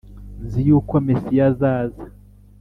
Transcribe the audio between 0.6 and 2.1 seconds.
yuko Mesiya azaza